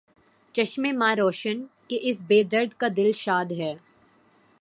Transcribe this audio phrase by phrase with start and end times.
[0.55, 1.57] چشمِ ما روشن،
[1.87, 3.73] کہ اس بے درد کا دل شاد ہے